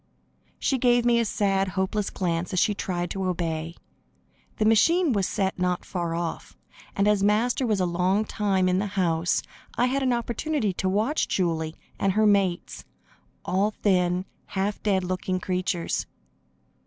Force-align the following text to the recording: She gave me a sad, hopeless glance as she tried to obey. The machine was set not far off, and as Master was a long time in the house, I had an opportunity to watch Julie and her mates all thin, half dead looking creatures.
She 0.57 0.79
gave 0.79 1.05
me 1.05 1.19
a 1.19 1.25
sad, 1.25 1.67
hopeless 1.67 2.09
glance 2.09 2.53
as 2.53 2.59
she 2.59 2.73
tried 2.73 3.11
to 3.11 3.25
obey. 3.25 3.75
The 4.57 4.65
machine 4.65 5.13
was 5.13 5.27
set 5.27 5.59
not 5.59 5.85
far 5.85 6.15
off, 6.15 6.57
and 6.95 7.07
as 7.07 7.21
Master 7.21 7.67
was 7.67 7.79
a 7.79 7.85
long 7.85 8.25
time 8.25 8.67
in 8.67 8.79
the 8.79 8.87
house, 8.97 9.43
I 9.77 9.85
had 9.85 10.01
an 10.01 10.11
opportunity 10.11 10.73
to 10.73 10.89
watch 10.89 11.27
Julie 11.27 11.75
and 11.99 12.13
her 12.13 12.25
mates 12.25 12.83
all 13.45 13.69
thin, 13.83 14.25
half 14.47 14.81
dead 14.81 15.03
looking 15.03 15.39
creatures. 15.39 16.07